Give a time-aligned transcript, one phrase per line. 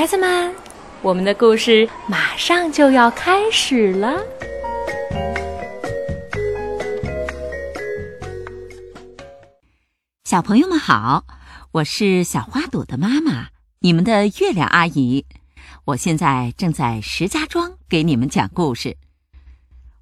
[0.00, 0.54] 孩子们，
[1.02, 4.18] 我们的故事马上就要开始了。
[10.24, 11.26] 小朋友们好，
[11.72, 13.48] 我是小花朵的妈妈，
[13.80, 15.26] 你们的月亮阿姨。
[15.84, 18.96] 我现在正在石家庄给你们讲故事。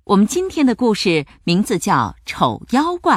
[0.05, 3.17] 我们今天的故事名字叫《丑妖怪》，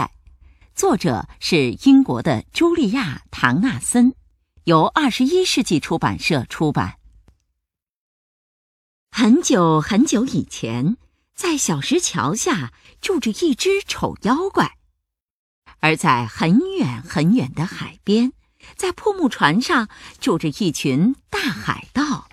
[0.74, 4.16] 作者是英国的茱莉亚·唐纳森，
[4.72, 6.98] 由二十一世纪出版社出版。
[9.12, 10.96] 很久很久以前，
[11.36, 12.72] 在小石桥下
[13.02, 14.78] 住着一只丑妖怪，
[15.82, 18.32] 而在很远很远的海边，
[18.78, 19.90] 在破木船上
[20.22, 22.30] 住着一群大海盗。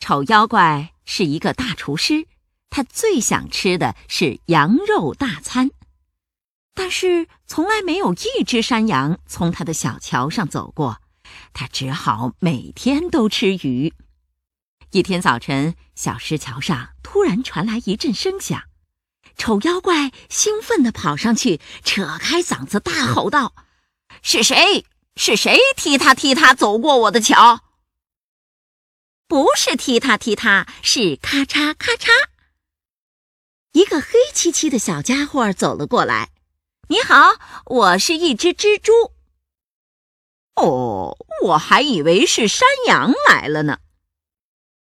[0.00, 2.26] 丑妖怪是一个大厨师。
[2.70, 5.70] 他最想吃的是羊肉大餐，
[6.74, 11.00] 但是从来没有一只山羊从他的小桥上走过，
[11.52, 13.92] 他只好每天都吃鱼。
[14.90, 18.64] 一天早晨，小石桥上突然传来一阵声响，
[19.36, 23.54] 丑妖怪兴奋地跑上去，扯开嗓子大吼道
[24.22, 24.86] ：“是谁？
[25.16, 27.60] 是谁踢踏踢踏走过我的桥？
[29.28, 32.08] 不是踢踏踢踏，是咔嚓咔嚓。”
[33.72, 36.30] 一个黑漆漆的小家伙走了过来。
[36.88, 38.92] “你好，我是一只蜘蛛。
[40.56, 43.78] ”“哦，我还以为是山羊来了呢。”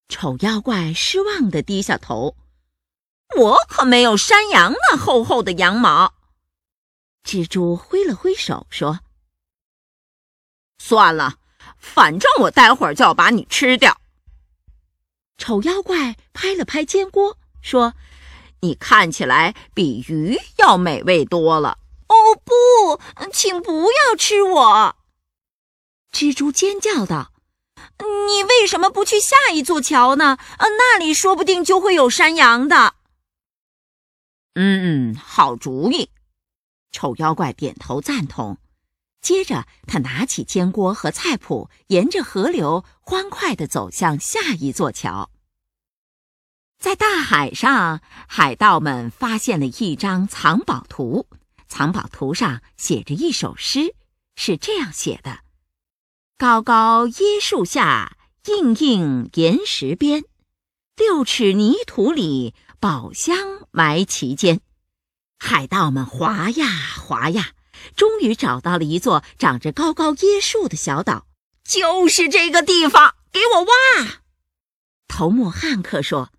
[0.07, 2.35] 丑妖怪失望的低下头。
[3.37, 6.13] “我可没有山羊那厚厚的羊毛。”
[7.25, 8.99] 蜘蛛挥了挥手说
[10.77, 11.39] ：“算了，
[11.77, 13.99] 反正我待会儿就要把你吃掉。”
[15.37, 17.95] 丑妖怪拍了拍煎锅说。
[18.61, 21.77] 你看起来比鱼要美味多了。
[22.25, 22.99] 哦不，
[23.31, 24.95] 请不要吃我！
[26.11, 27.31] 蜘蛛尖叫道
[28.27, 30.39] ：“你为什么不去下一座桥呢？
[30.57, 32.95] 呃那里说不定就会有山羊的。”
[34.55, 36.09] 嗯，好主意。
[36.91, 38.57] 丑妖怪点头赞同。
[39.21, 45.29] 接着，他拿起煎锅和菜谱，沿着河流欢快地走向下一座桥。
[46.79, 51.27] 在大海上，海盗们发现了一张藏宝图。
[51.75, 53.95] 藏宝图上写着一首诗，
[54.37, 55.39] 是这样写的
[56.39, 58.15] ：“高高椰树下，
[58.45, 60.23] 硬硬岩石边，
[60.95, 64.61] 六尺泥土里，宝箱埋其间。”
[65.37, 66.65] 海盗们划呀
[66.97, 67.49] 划呀，
[67.97, 71.27] 终于找到了一座长着高高椰树的小岛。
[71.65, 74.21] 就是这个地方，给我挖！
[75.09, 76.31] 头目汉克说。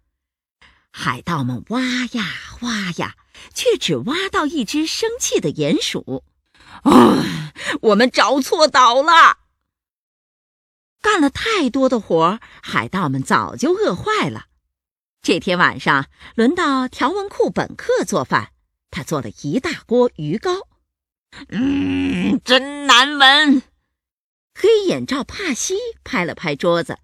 [0.90, 1.82] 海盗们挖
[2.12, 2.24] 呀
[2.62, 3.16] 挖呀，
[3.54, 6.24] 却只挖到一只生气的鼹鼠。
[6.82, 7.52] 啊，
[7.82, 9.38] 我们找错岛了！
[11.00, 14.46] 干了太多的活，海盗们早就饿坏了。
[15.22, 18.50] 这天晚上，轮到条纹裤本克做饭，
[18.90, 20.68] 他做了一大锅鱼糕。
[21.48, 23.62] 嗯，真难闻。
[24.54, 26.98] 黑眼罩帕西拍了拍桌子，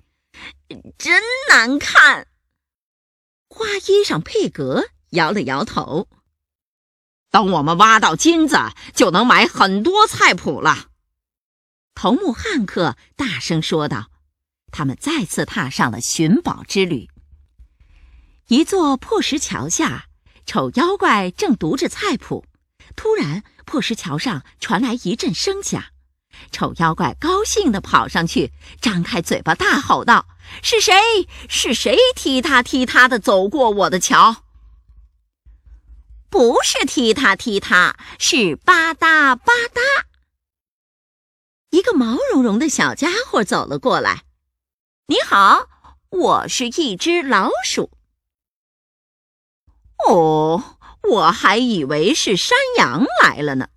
[0.96, 2.28] 真难看。
[3.48, 6.08] 花衣裳佩格摇了摇头。
[7.32, 8.56] 等我们挖到金子，
[8.94, 10.90] 就能买很多菜谱了。
[11.94, 14.10] 头目汉克大声说道。
[14.70, 17.10] 他们再次踏上了寻宝之旅。
[18.48, 20.06] 一座破石桥下，
[20.46, 22.46] 丑妖怪正读着菜谱。
[22.96, 25.84] 突然，破石桥上传来一阵声响。
[26.50, 30.26] 丑妖怪高兴地跑上去，张开嘴巴大吼道
[30.64, 30.94] ：“是谁？
[31.50, 34.44] 是谁踢踏踢踏的走过我的桥？
[36.32, 40.06] 不是踢踏踢踏，是吧嗒吧嗒。”
[41.68, 44.24] 一个毛茸茸的小家伙走了过来。
[45.08, 45.68] “你好，
[46.08, 47.90] 我是一只老鼠。
[50.08, 53.68] ”“哦，我还以为是山羊来了呢。”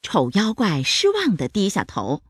[0.00, 2.22] 丑妖怪失望的低下头。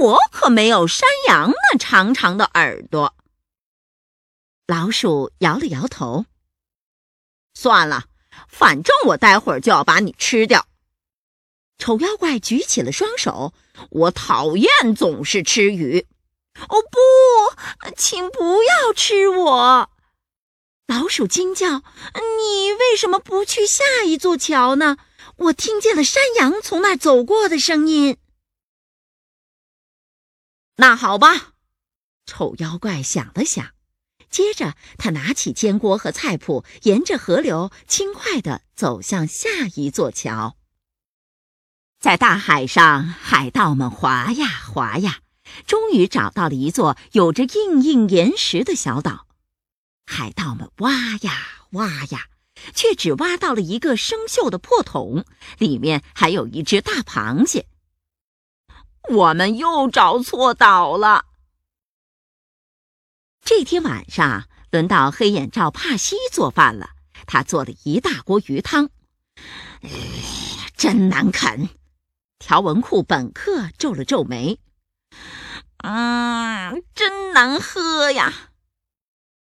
[0.00, 3.16] 我可没有山羊那长长的耳朵。
[4.68, 6.26] 老鼠摇了摇头。
[7.54, 8.04] 算了，
[8.48, 10.66] 反正我待会儿就要把你吃掉。
[11.78, 13.52] 丑妖怪举起了双手。
[13.90, 16.06] 我讨厌总是吃鱼。
[16.68, 19.90] 哦不，请不要吃我！
[20.86, 21.78] 老鼠惊叫。
[21.78, 24.98] 你为什么不去下一座桥呢？
[25.36, 28.18] 我听见了山羊从那儿走过的声音。
[30.76, 31.54] 那好吧，
[32.26, 33.72] 丑妖怪想了想，
[34.32, 40.56] 接着他拿起煎锅和菜谱，沿着河流轻快地走向下一座桥。
[42.00, 45.20] 在大海上，海盗们划呀划呀，
[45.66, 49.28] 终于找到了一座有着硬硬岩石的小岛。
[50.06, 51.32] 海盗们挖呀
[51.72, 52.26] 挖呀，
[52.74, 55.24] 却只挖到了一个生锈的破桶，
[55.58, 57.66] 里面还有一只大螃蟹。
[59.10, 61.26] 我们又找错岛了。
[63.44, 66.90] 这天晚上，轮到黑眼罩帕西做饭了。
[67.26, 68.90] 他做了一大锅鱼汤，
[70.76, 71.68] 真难啃。
[72.38, 74.60] 条纹裤本克皱了皱眉，
[75.78, 78.50] 嗯，真难喝呀。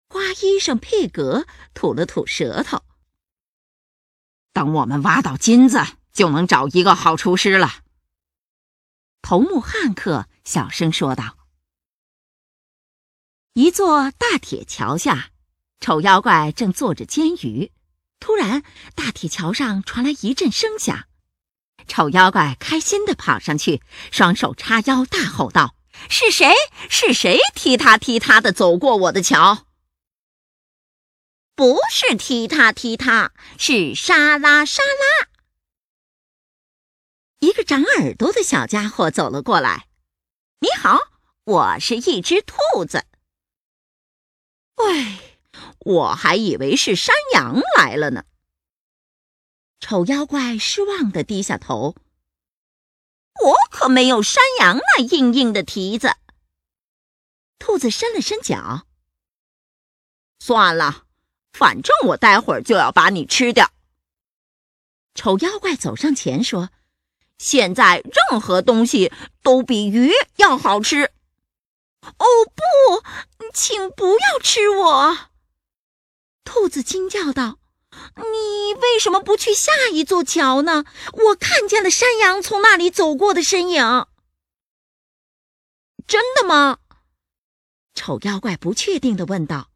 [0.10, 2.84] 花衣裳佩格吐了吐舌头。
[4.54, 5.80] 等我们挖到金子，
[6.14, 7.82] 就能找一个好厨师了。
[9.22, 11.37] 头目汉克小声说道。
[13.58, 15.32] 一座大铁桥下，
[15.80, 17.72] 丑妖怪正坐着煎鱼。
[18.20, 18.62] 突然，
[18.94, 21.08] 大铁桥上传来一阵声响。
[21.88, 23.82] 丑妖怪开心地跑上去，
[24.12, 25.74] 双手叉腰，大吼道
[26.08, 26.54] ：“是谁？
[26.88, 29.66] 是谁踢踏踢踏地走过我的桥
[31.58, 35.30] ？”“不是踢踏踢踏，是沙拉沙拉。”
[37.42, 39.88] 一个长耳朵的小家伙走了过来。
[40.62, 41.00] “你好，
[41.44, 43.06] 我是一只兔子。
[44.78, 45.18] ”“喂，
[45.80, 48.24] 我还以为是山羊来了呢。”
[49.80, 51.96] 丑妖怪失望的低下头。
[53.44, 56.16] 我可没有山羊那硬硬的蹄子。
[57.60, 58.88] 兔子伸了伸脚。
[60.40, 61.06] 算了，
[61.52, 63.72] 反正我待会儿就要把你吃掉。
[65.14, 66.70] 丑妖怪走上前说
[67.38, 71.12] ：“现在任何东西都比鱼要好吃。”
[72.18, 72.26] 哦
[72.56, 75.18] 不，请不要吃我！
[76.44, 77.60] 兔子惊叫道。
[78.16, 80.86] 你为什么不去下一座桥呢？
[81.14, 84.08] 我看见了山羊从那里走过的身影。
[86.06, 86.80] 真的吗？
[87.96, 89.72] 丑妖怪不确定的问道。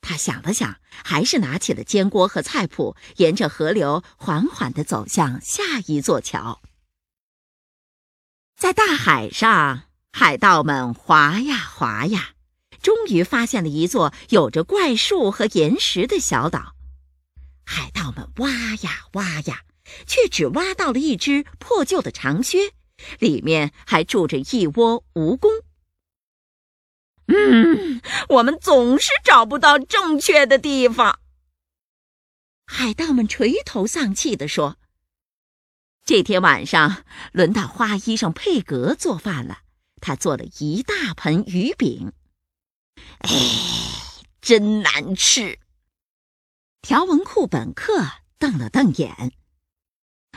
[0.00, 6.62] 他想了想，还是拿起了煎锅和菜谱，沿着河流缓缓的走向下一座桥。
[8.56, 9.82] 在大海上，
[10.12, 12.30] 海盗们划呀划呀，
[12.82, 16.74] 终于发现了一座有着怪树和岩石的小岛。
[17.64, 19.62] 海盗们挖呀挖呀，
[20.06, 22.72] 却只挖到了一只破旧的长靴，
[23.18, 25.62] 里面还住着一窝蜈蚣。
[27.26, 28.00] 嗯，
[28.30, 31.20] 我们总是找不到正确的地方。
[32.64, 34.78] 海盗们垂头丧气地说
[36.04, 39.60] ：“这天晚上，轮到花衣裳佩格做饭了。
[40.00, 42.12] 他做了一大盆鱼饼，
[43.18, 43.30] 哎，
[44.40, 45.58] 真难吃。”
[46.82, 48.04] 条纹裤本克
[48.38, 49.32] 瞪了瞪眼，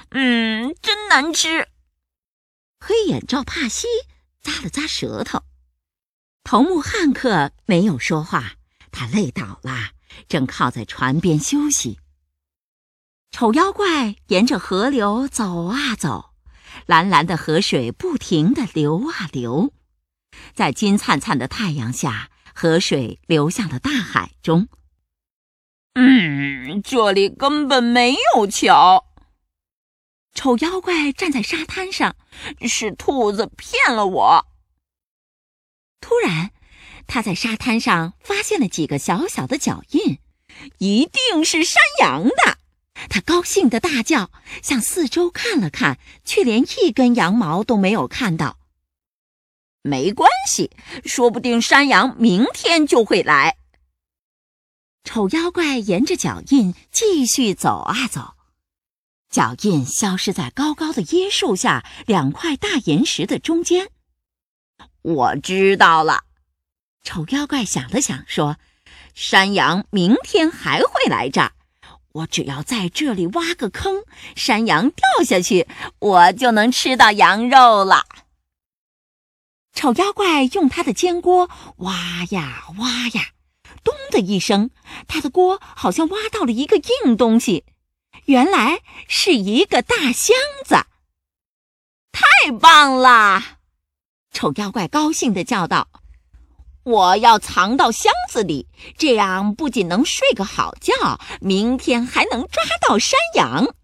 [0.09, 1.69] 嗯，真难吃。
[2.79, 3.87] 黑眼罩帕西
[4.43, 5.43] 咂了咂舌头，
[6.43, 8.55] 头目汉克没有说话，
[8.91, 9.91] 他累倒了，
[10.27, 11.99] 正靠在船边休息。
[13.29, 16.30] 丑妖怪沿着河流走啊走，
[16.91, 19.71] 蓝蓝的河水不停的流啊流，
[20.53, 24.67] 在金灿灿的太阳下，河水流向了大海中。
[25.93, 29.05] 嗯，这里根本没有桥。
[30.33, 32.17] 丑妖怪站在沙滩上，
[32.67, 34.45] 是兔子骗了我。
[36.01, 36.51] 突然，
[37.07, 40.19] 他在沙滩上发现了几个小小的脚印，
[40.79, 42.57] 一定是山羊的。
[43.13, 44.31] 他高兴的大叫，
[44.63, 48.57] 向四周看了看，却连一根羊毛都没有看到。
[49.81, 50.71] 没关系，
[51.03, 53.57] 说不定山羊明天就会来。
[55.03, 58.35] 丑妖怪沿着脚印继续走啊走，
[59.29, 63.89] 脚印消失在高高的椰树下两块大岩石的中间。
[65.01, 66.23] 我知道了，
[67.03, 68.57] 丑妖怪想了想说
[69.13, 71.51] ：“山羊明天还会来这儿，
[72.13, 74.03] 我只要在这里挖个坑，
[74.35, 75.67] 山羊掉下去，
[75.99, 78.05] 我就能吃到羊肉了。”
[79.73, 83.31] 丑妖怪用他的煎锅挖呀挖呀。
[83.83, 84.69] 咚的一声，
[85.07, 87.65] 他的锅好像挖到了一个硬东西，
[88.25, 90.85] 原来是一个大箱子。
[92.11, 93.41] 太棒了！
[94.31, 95.87] 丑妖怪高兴地叫道
[96.83, 103.75] ：“我要藏到箱子里，这样不仅能睡个好觉，明天还能抓到山羊。”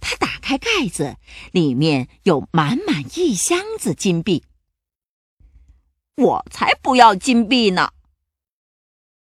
[0.00, 1.16] 他打开盖子，
[1.52, 4.44] 里面有满满一箱子金币。
[6.16, 7.90] 我才不要金币呢！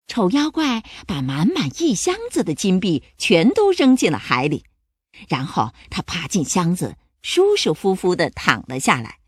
[0.06, 4.64] 丑妖怪把满满一箱子的金币全都扔进了海里，
[5.28, 9.18] 然后他爬进箱子，舒舒服服的躺了下来。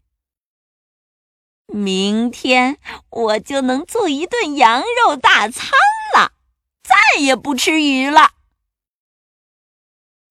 [1.72, 2.78] 明天
[3.10, 5.70] 我就能做一顿羊肉大餐
[6.14, 6.32] 了，
[6.82, 8.32] 再也不吃鱼了。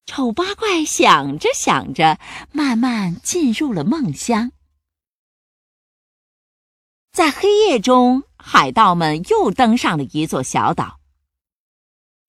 [0.06, 2.20] 丑八怪想着想着，
[2.52, 4.52] 慢慢进入了梦乡。
[7.12, 11.00] 在黑夜中，海盗们又登上了一座小岛。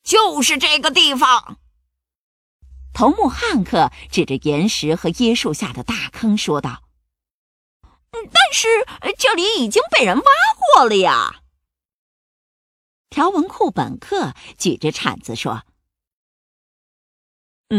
[0.02, 1.58] 就是这个地方。
[2.92, 6.82] 头目汉克指着岩石和椰树下的大坑说道
[8.32, 8.68] ：“但是
[9.18, 10.24] 这里已经被人挖
[10.74, 11.42] 过了呀。”
[13.10, 15.64] 条纹裤本克举着铲子说：“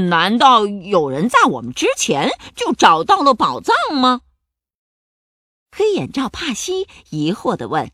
[0.09, 4.21] 难道有人在我们之前就找到了宝藏吗？”
[5.71, 7.91] 黑眼罩帕西疑惑的问：“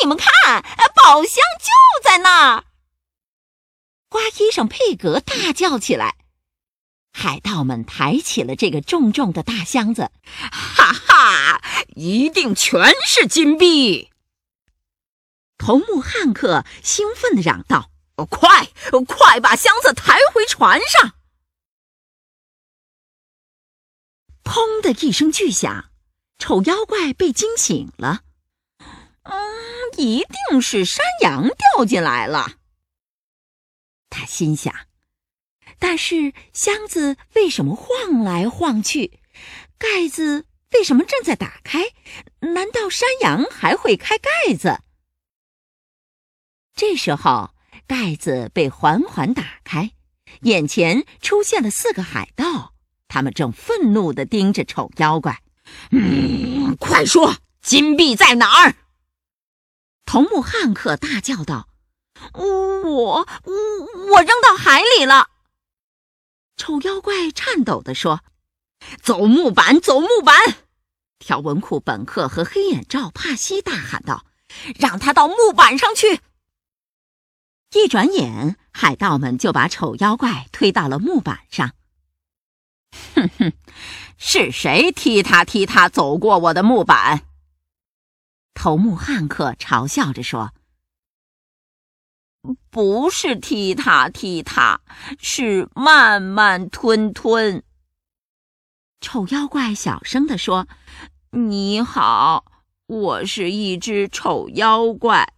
[0.00, 0.62] 你们看，
[0.94, 2.64] 宝箱就在那儿！”
[4.08, 6.21] 花衣裳佩格大叫起来。
[7.12, 10.10] 海盗们抬起了这个重重的大箱子，
[10.50, 11.62] 哈哈，
[11.94, 14.10] 一定全是金币！
[15.58, 17.90] 头目汉克兴奋地嚷道
[18.28, 18.68] ：“快，
[19.06, 21.12] 快把箱子抬回船上！”
[24.42, 25.90] 砰的一声巨响，
[26.38, 28.22] 丑妖怪被惊醒了。
[29.22, 29.38] 嗯，
[29.98, 32.54] 一定是山羊掉进来了。
[34.10, 34.74] 他心想。
[35.82, 39.18] 但是箱子为什么晃来晃去？
[39.78, 41.86] 盖子为什么正在打开？
[42.38, 44.78] 难道山羊还会开盖子？
[46.76, 47.50] 这时候，
[47.88, 49.90] 盖子被缓缓打开，
[50.42, 52.74] 眼前出现了四个海盗。
[53.08, 55.42] 他们正愤怒地盯着丑妖怪。
[55.90, 58.76] 嗯，快说，金币在哪儿？
[60.06, 61.66] 头目汉克大叫道
[62.34, 63.26] ：“我我
[64.10, 65.30] 我扔到海里了！”
[66.56, 68.22] 丑妖怪颤抖地说
[69.02, 70.34] ：“走木板，走木板！”
[71.18, 74.26] 条纹裤本克和黑眼罩帕西大喊道
[74.78, 76.20] ：“让他到木板上去！”
[77.74, 81.72] 一转眼，海盗们就把丑妖怪推到了木板上。
[83.14, 83.52] 哼哼，
[84.18, 87.22] 是谁踢踏踢踏走过我的木板？
[88.52, 90.52] 头目汉克嘲笑着说
[92.70, 94.80] ：“不是踢踏踢踏，
[95.18, 97.62] 是慢慢吞吞。”
[99.00, 100.68] 丑妖怪小声地说
[101.30, 102.44] ：“你好，
[102.86, 105.32] 我是一只丑妖怪。”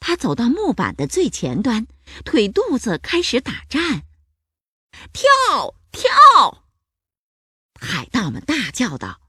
[0.00, 1.86] 他走到木板的最前端，
[2.24, 4.02] 腿肚子开始打颤。
[5.12, 6.64] 跳跳！
[7.80, 9.20] 海盗们大叫道。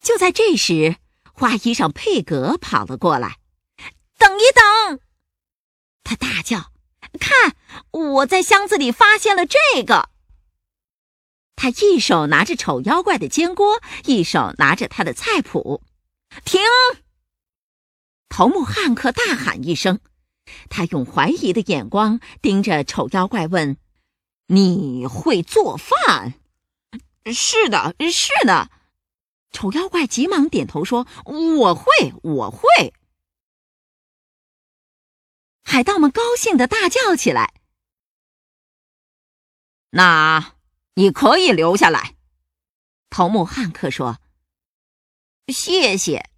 [0.00, 0.96] 就在这时，
[1.32, 3.38] 花衣裳佩格跑了过来。
[4.18, 5.00] 等一等！
[6.04, 6.72] 他大叫
[7.18, 7.56] ：“看，
[7.90, 10.10] 我在箱子里发现了这个。”
[11.56, 15.82] 他一手拿着丑妖怪的煎锅，一手拿着他的菜谱。
[16.44, 16.60] 停！
[18.28, 20.00] 头目汉克大喊一声，
[20.68, 23.78] 他用怀疑的眼光盯着丑妖怪问。
[24.48, 26.34] 你会做饭？
[27.32, 28.70] 是的，是的。
[29.50, 32.92] 丑妖怪急忙点头说：“我会，我会。”
[35.68, 37.52] 海盗们高兴的大叫起来
[39.90, 40.54] ：“那
[40.94, 42.14] 你可以留下来。”
[43.10, 44.20] 头目汉克说
[45.52, 46.30] ：“谢谢。”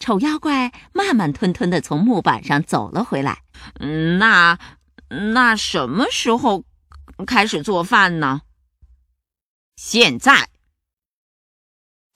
[0.00, 3.44] 丑妖怪慢慢吞吞的从木板上走了回来。
[4.18, 4.58] 那
[5.08, 6.64] 那什么时候？
[7.24, 8.42] 开始做饭呢。
[9.76, 10.48] 现在，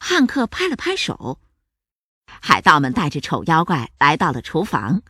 [0.00, 1.40] 汉克拍了拍手，
[2.26, 5.02] 海盗们带着丑妖怪来到了厨房。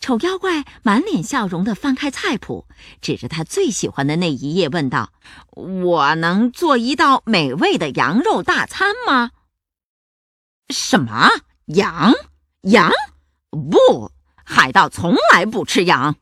[0.00, 2.66] 丑妖怪满脸笑容的翻开菜谱，
[3.00, 5.12] 指着他最喜欢的那一页问道
[5.52, 9.30] ：“我能做一道美味的羊肉大餐吗
[10.70, 11.28] ？”“什么
[11.66, 12.12] 羊？
[12.62, 12.90] 羊？
[13.50, 14.10] 不，
[14.44, 16.16] 海盗从来不吃羊。”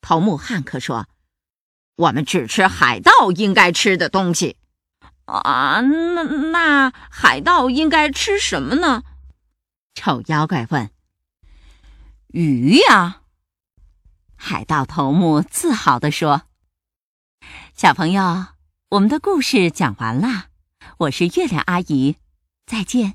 [0.00, 1.06] 头目汉克说。
[1.96, 4.58] 我们只吃海盗应该吃的东西，
[5.24, 9.02] 啊，那那海盗应该吃什么呢？
[9.94, 10.90] 丑妖怪问。
[12.36, 13.22] 鱼呀，
[14.36, 16.42] 海盗头目自豪地说。
[17.74, 18.48] 小朋友，
[18.90, 20.48] 我们的故事讲完了，
[20.98, 22.16] 我是月亮阿姨，
[22.66, 23.14] 再见。